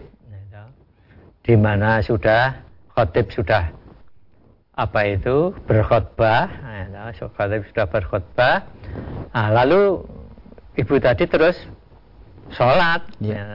[1.45, 2.65] di mana sudah
[2.95, 3.69] khotib sudah
[4.75, 6.49] apa itu berkhutbah
[7.13, 7.29] gitu.
[7.37, 8.65] khotib sudah berkhutbah
[9.29, 10.01] nah, lalu
[10.73, 11.55] ibu tadi terus
[12.49, 13.35] sholat ya.
[13.35, 13.45] ya.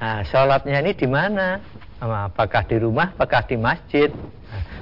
[0.00, 1.60] Nah, sholatnya ini di mana
[2.00, 4.08] apakah di rumah apakah di masjid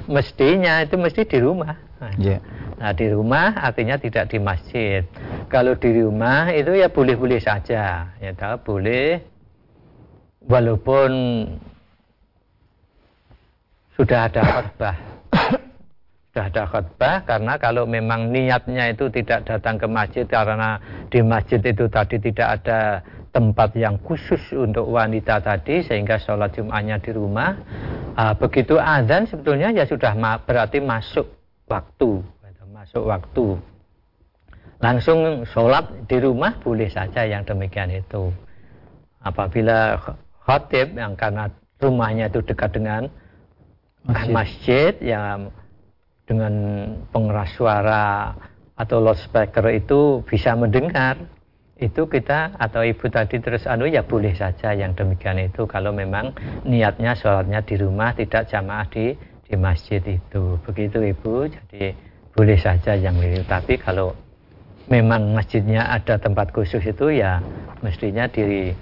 [0.08, 1.76] mestinya itu mesti di rumah.
[2.16, 2.40] Yeah.
[2.78, 5.02] Nah di rumah artinya tidak di masjid.
[5.50, 9.37] Kalau di rumah itu ya boleh-boleh saja, ya tahu boleh.
[10.48, 11.10] Walaupun
[13.92, 14.96] sudah ada khutbah,
[16.32, 20.80] sudah ada khutbah karena kalau memang niatnya itu tidak datang ke masjid karena
[21.12, 26.96] di masjid itu tadi tidak ada tempat yang khusus untuk wanita tadi sehingga sholat Jumatnya
[26.98, 27.54] di rumah.
[28.18, 31.28] Uh, begitu azan sebetulnya ya sudah berarti masuk
[31.68, 32.24] waktu.
[32.72, 33.46] Masuk waktu.
[34.78, 38.30] Langsung sholat di rumah boleh saja yang demikian itu.
[39.18, 39.98] Apabila
[40.48, 43.12] khotib yang karena rumahnya itu dekat dengan
[44.08, 45.52] masjid, masjid yang
[46.24, 46.52] dengan
[47.12, 48.32] pengeras suara
[48.80, 51.20] atau loudspeaker itu bisa mendengar.
[51.78, 55.62] Itu kita atau ibu tadi terus anu ya boleh saja yang demikian itu.
[55.68, 56.34] Kalau memang
[56.66, 59.14] niatnya sholatnya di rumah tidak jamaah di
[59.46, 60.58] di masjid itu.
[60.66, 61.46] Begitu ibu.
[61.46, 61.94] Jadi
[62.34, 64.10] boleh saja yang itu tapi kalau
[64.90, 67.38] memang masjidnya ada tempat khusus itu ya
[67.84, 68.74] mestinya di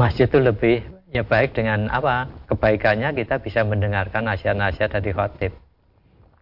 [0.00, 0.76] masjid itu lebih
[1.12, 5.52] ya baik dengan apa kebaikannya kita bisa mendengarkan nasihat-nasihat dari khotib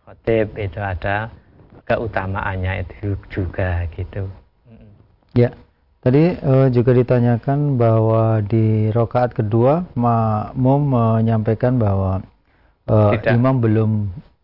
[0.07, 1.33] khotib itu ada
[1.89, 4.31] keutamaannya itu juga gitu
[5.37, 5.55] Ya,
[6.03, 12.25] tadi uh, juga ditanyakan bahwa di rokaat kedua makmum menyampaikan bahwa
[12.91, 13.91] uh, imam belum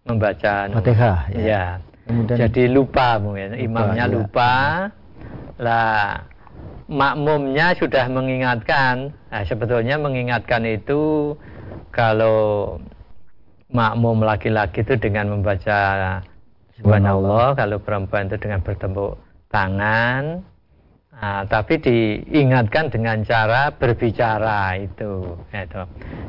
[0.06, 1.18] membaca fatihah.
[1.34, 1.42] Ya.
[1.42, 1.64] ya.
[2.04, 4.12] Kemudian, Jadi lupa mungkin lupa, imamnya ya.
[4.12, 4.52] lupa,
[5.56, 6.20] lah
[6.90, 9.12] makmumnya sudah mengingatkan.
[9.32, 11.34] Nah, sebetulnya mengingatkan itu
[11.94, 12.76] kalau
[13.72, 16.20] makmum laki-laki itu dengan membaca
[16.74, 19.14] Subhanallah, kalau perempuan itu dengan bertepuk
[19.46, 20.42] tangan,
[21.14, 25.82] Nah, tapi diingatkan dengan cara berbicara itu, itu.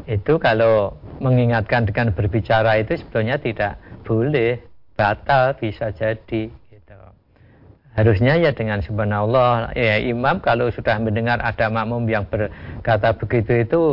[0.06, 4.62] Itu kalau mengingatkan dengan berbicara itu sebetulnya tidak boleh,
[4.94, 6.54] batal bisa jadi.
[7.96, 13.84] Harusnya ya dengan subhanallah, ya imam kalau sudah mendengar ada makmum yang berkata begitu itu,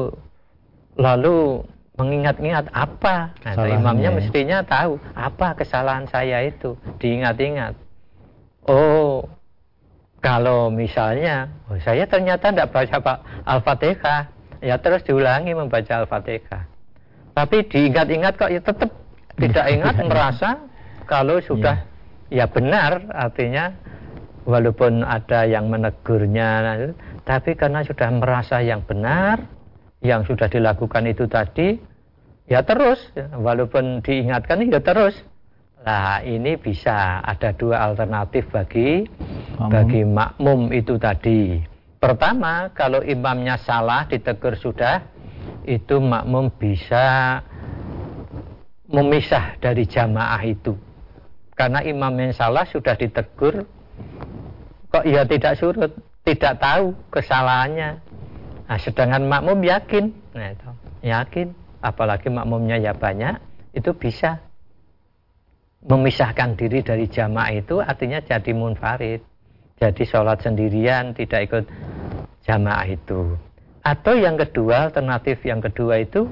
[0.99, 1.63] lalu
[1.95, 3.31] mengingat-ingat apa?
[3.47, 4.17] Nah, imamnya ya.
[4.19, 7.79] mestinya tahu apa kesalahan saya itu, diingat-ingat.
[8.67, 9.23] Oh,
[10.19, 14.23] kalau misalnya, oh saya ternyata tidak baca Pak Al-Fatihah,
[14.59, 16.67] ya terus diulangi membaca Al-Fatihah.
[17.39, 18.91] Tapi diingat-ingat kok ya tetap
[19.43, 20.59] tidak ingat merasa
[21.07, 21.92] kalau sudah yeah.
[22.33, 23.77] Ya benar artinya
[24.49, 26.89] walaupun ada yang menegurnya
[27.29, 29.45] tapi karena sudah merasa yang benar
[30.01, 31.77] yang sudah dilakukan itu tadi
[32.49, 32.99] ya terus
[33.37, 35.15] walaupun diingatkan ya terus
[35.83, 39.03] Nah, ini bisa ada dua alternatif bagi
[39.59, 39.71] makmum.
[39.75, 41.59] bagi makmum itu tadi.
[41.99, 45.03] Pertama, kalau imamnya salah ditegur sudah,
[45.67, 47.39] itu makmum bisa
[48.87, 50.79] memisah dari jamaah itu.
[51.63, 53.63] Karena imam yang salah sudah ditegur,
[54.91, 55.95] kok ia tidak surut,
[56.27, 58.03] tidak tahu kesalahannya.
[58.67, 60.71] Nah, sedangkan makmum yakin, nah itu,
[61.07, 63.39] yakin, apalagi makmumnya ya banyak,
[63.79, 64.43] itu bisa
[65.87, 69.23] memisahkan diri dari jamaah itu artinya jadi munfarid.
[69.79, 71.65] Jadi sholat sendirian, tidak ikut
[72.43, 73.39] jamaah itu.
[73.87, 76.27] Atau yang kedua, alternatif yang kedua itu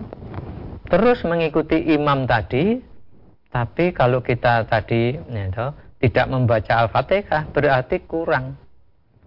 [0.91, 2.83] terus mengikuti imam tadi,
[3.51, 8.55] tapi kalau kita tadi ya, tidak membaca Al-Fatihah berarti kurang.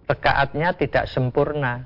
[0.08, 1.84] Rekaatnya tidak sempurna.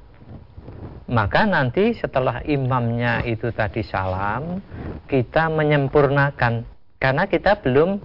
[1.09, 4.63] Maka nanti setelah imamnya itu tadi salam,
[5.11, 6.63] kita menyempurnakan.
[6.99, 7.99] Karena kita belum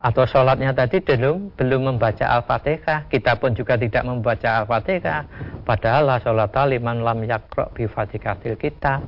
[0.00, 5.28] atau sholatnya tadi belum belum membaca al-fatihah kita pun juga tidak membaca al-fatihah
[5.68, 7.84] padahal la sholat liman lam yakro bi
[8.56, 9.04] kitab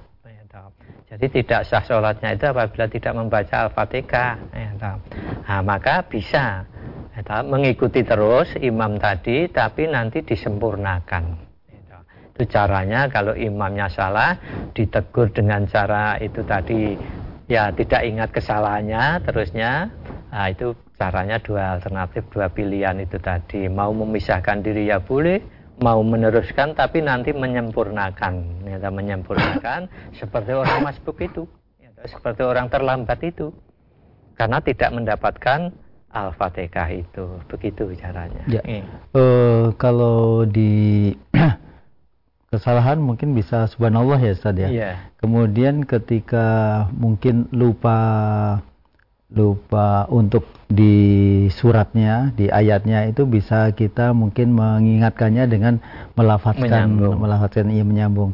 [1.12, 4.32] Jadi tidak sah sholatnya itu apabila tidak membaca Al-Fatihah.
[4.56, 6.64] Ya, nah, maka bisa
[7.12, 11.24] ya, mengikuti terus imam tadi, tapi nanti disempurnakan.
[11.68, 12.00] Ya,
[12.32, 14.40] itu caranya kalau imamnya salah,
[14.72, 16.96] ditegur dengan cara itu tadi
[17.44, 19.92] ya tidak ingat kesalahannya terusnya
[20.32, 25.42] nah, itu caranya dua alternatif dua pilihan itu tadi mau memisahkan diri ya boleh
[25.82, 31.44] mau meneruskan tapi nanti menyempurnakan ya, menyempurnakan seperti orang masbuk itu
[31.82, 33.50] ya, seperti orang terlambat itu
[34.38, 35.74] karena tidak mendapatkan
[36.12, 38.62] al-fatihah itu begitu caranya ya.
[39.12, 41.12] Uh, kalau di
[42.52, 44.68] kesalahan mungkin bisa subhanallah ya Ustaz ya.
[44.68, 44.94] Yeah.
[45.18, 47.98] Kemudian ketika mungkin lupa
[49.32, 55.74] lupa untuk di suratnya, di ayatnya itu bisa kita mungkin mengingatkannya dengan
[56.16, 58.32] melafatkan melafatkan ia menyambung.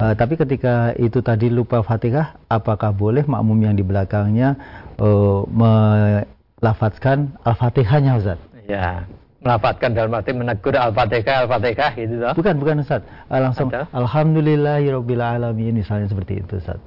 [0.00, 4.56] Uh, tapi ketika itu tadi lupa Fatihah, apakah boleh makmum yang di belakangnya
[4.96, 8.40] uh, melafatkan Al-Fatihahnya Ustaz?
[8.64, 9.04] Ya
[9.40, 12.32] melafatkan dalam arti menegur al-fatihah al-fatihah gitu toh?
[12.36, 13.00] Bukan bukan Ustaz.
[13.32, 13.88] Uh, langsung Atau?
[13.96, 16.80] alhamdulillahirabbil alamin misalnya seperti itu Ustaz.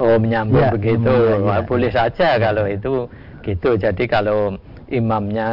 [0.00, 1.12] Oh menyambung ya, begitu.
[1.44, 2.08] Ya, Boleh ya.
[2.08, 3.10] saja kalau itu
[3.44, 3.76] gitu.
[3.76, 4.56] Jadi kalau
[4.88, 5.48] imamnya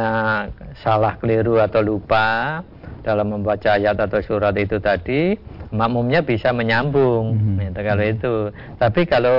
[0.80, 2.60] salah keliru atau lupa
[3.04, 5.36] dalam membaca ayat atau surat itu tadi,
[5.72, 7.36] makmumnya bisa menyambung.
[7.36, 7.56] Mm -hmm.
[7.68, 8.34] gitu, kalau itu.
[8.80, 9.38] Tapi kalau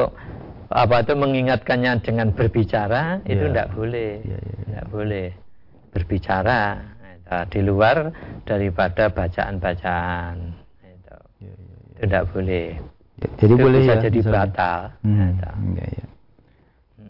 [0.72, 3.32] apa itu mengingatkannya dengan berbicara yeah.
[3.36, 4.64] itu tidak boleh, yeah, yeah, yeah.
[4.64, 5.28] tidak boleh
[5.92, 6.60] berbicara
[7.04, 7.98] itu, di luar
[8.48, 10.36] daripada bacaan-bacaan
[10.88, 11.18] itu.
[11.44, 11.98] Ya, ya, ya.
[12.00, 12.91] tidak boleh ya,
[13.38, 14.36] jadi itu boleh bisa ya jadi misalnya.
[14.38, 15.30] batal hmm,
[15.78, 16.06] ya, ya.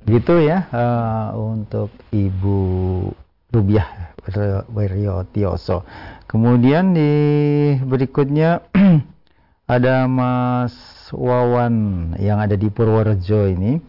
[0.07, 2.59] gitu ya uh, untuk ibu
[3.51, 4.15] Rubiah
[4.71, 5.83] Wiryotioso
[6.27, 7.11] kemudian di
[7.83, 8.63] berikutnya
[9.75, 10.75] ada Mas
[11.11, 11.75] Wawan
[12.19, 13.79] yang ada di Purworejo ini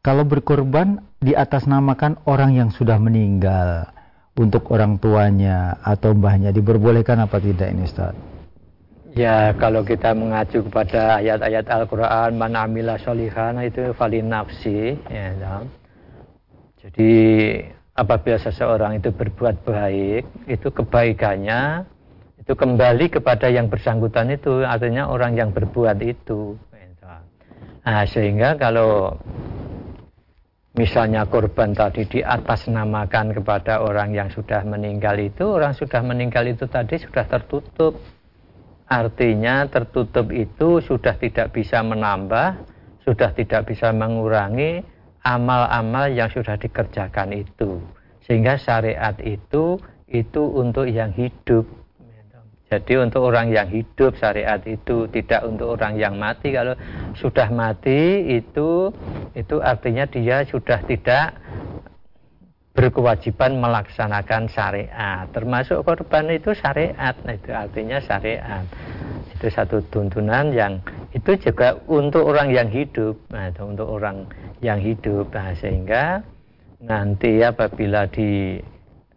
[0.00, 3.92] kalau berkorban di atas namakan orang yang sudah meninggal
[4.40, 8.16] untuk orang tuanya atau mbahnya diperbolehkan apa tidak ini Ustaz?
[9.18, 15.54] Ya kalau kita mengacu kepada ayat-ayat Al-Quran mana amila solihana itu falin nafsi ya, ya.
[16.78, 17.12] Jadi
[17.98, 21.84] apabila seseorang itu berbuat baik itu kebaikannya
[22.38, 27.18] itu kembali kepada yang bersangkutan itu artinya orang yang berbuat itu ya,
[27.84, 29.18] nah, sehingga kalau
[30.78, 36.46] misalnya korban tadi di atas namakan kepada orang yang sudah meninggal itu, orang sudah meninggal
[36.46, 37.98] itu tadi sudah tertutup.
[38.90, 42.58] Artinya tertutup itu sudah tidak bisa menambah,
[43.06, 44.82] sudah tidak bisa mengurangi
[45.22, 47.78] amal-amal yang sudah dikerjakan itu.
[48.26, 49.78] Sehingga syariat itu
[50.10, 51.62] itu untuk yang hidup
[52.70, 56.54] jadi untuk orang yang hidup syariat itu tidak untuk orang yang mati.
[56.54, 56.78] Kalau
[57.18, 58.94] sudah mati itu
[59.34, 61.34] itu artinya dia sudah tidak
[62.80, 65.28] berkewajiban melaksanakan syariat.
[65.36, 67.12] Termasuk korban itu syariat.
[67.28, 68.64] Nah, itu artinya syariat.
[69.36, 70.80] Itu satu tuntunan yang
[71.12, 73.20] itu juga untuk orang yang hidup.
[73.28, 74.24] Nah, untuk orang
[74.64, 75.28] yang hidup.
[75.28, 76.24] Nah, sehingga
[76.80, 78.56] nanti apabila di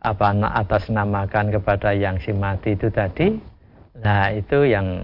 [0.03, 3.39] apa atas namakan kepada yang si mati itu tadi
[4.03, 4.99] nah itu yang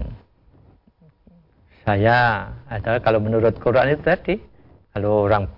[1.88, 4.36] saya adalah kalau menurut Quran itu tadi
[4.92, 5.48] kalau orang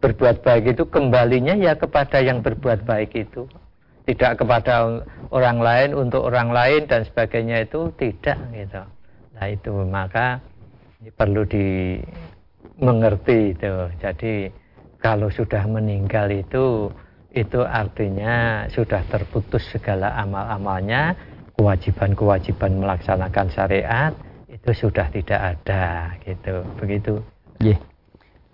[0.00, 3.48] berbuat baik itu kembalinya ya kepada yang berbuat baik itu
[4.06, 5.02] tidak kepada
[5.34, 8.82] orang lain untuk orang lain dan sebagainya itu tidak gitu
[9.36, 10.40] nah itu maka
[11.18, 14.34] perlu dimengerti itu jadi
[15.00, 16.90] kalau sudah meninggal itu
[17.36, 21.12] itu artinya sudah terputus segala amal-amalnya,
[21.60, 24.12] kewajiban-kewajiban melaksanakan syariat
[24.48, 26.64] itu sudah tidak ada gitu.
[26.80, 27.20] Begitu.
[27.60, 27.76] Yeah.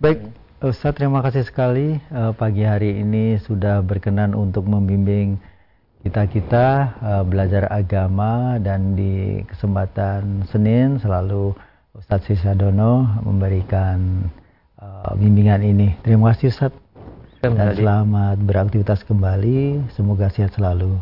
[0.03, 0.35] Baik, hmm.
[0.63, 5.35] Ustaz terima kasih sekali uh, pagi hari ini sudah berkenan untuk membimbing
[6.07, 11.51] kita-kita uh, belajar agama dan di kesempatan Senin selalu
[11.99, 14.31] Ustadz Sisadono memberikan
[14.79, 15.99] uh, bimbingan ini.
[15.99, 16.79] Terima kasih Ustadz
[17.43, 19.83] dan selamat beraktivitas kembali.
[19.91, 20.95] Semoga sehat selalu.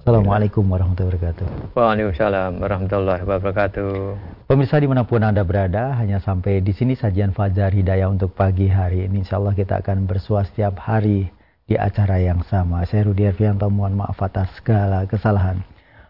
[0.00, 1.76] Assalamualaikum warahmatullahi wabarakatuh.
[1.76, 3.92] Waalaikumsalam warahmatullahi wabarakatuh.
[4.48, 8.64] Pemirsa di mana pun Anda berada, hanya sampai di sini sajian Fajar Hidayah untuk pagi
[8.64, 9.20] hari ini.
[9.20, 11.28] Insya Allah kita akan bersua setiap hari
[11.68, 12.80] di acara yang sama.
[12.88, 15.60] Saya Rudi Arfianto, mohon maaf atas segala kesalahan.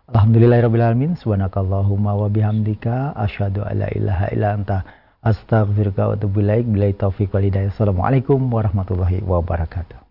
[0.06, 1.18] Alhamdulillahirrahmanirrahim.
[1.18, 3.18] Subhanakallahumma wa bihamdika.
[3.18, 4.78] Asyhadu alla ilaha illa anta.
[5.18, 6.62] Astaghfirullah wa atubu ilaik.
[6.62, 7.74] Bila taufiq walidayah.
[7.74, 10.09] Assalamualaikum warahmatullahi wabarakatuh.